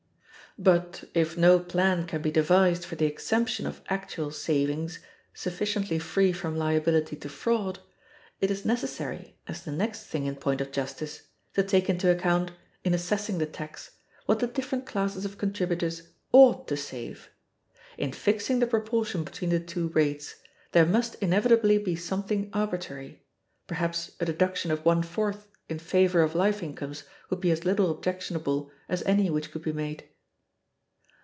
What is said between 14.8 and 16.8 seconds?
classes of contributors ought to